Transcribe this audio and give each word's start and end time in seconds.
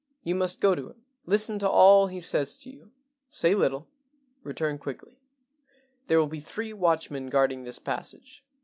You 0.23 0.33
must 0.33 0.61
go 0.61 0.73
to 0.73 0.89
him. 0.89 1.05
Listen 1.27 1.59
to 1.59 1.69
all 1.69 2.07
he 2.07 2.19
says 2.21 2.57
to 2.57 2.71
you. 2.71 2.89
Say 3.29 3.53
little. 3.53 3.87
Return 4.41 4.79
quickly. 4.79 5.19
There 6.07 6.17
will 6.17 6.25
be 6.25 6.39
three 6.39 6.73
watchmen 6.73 7.27
guarding 7.29 7.65
this 7.65 7.77
passage. 7.77 8.43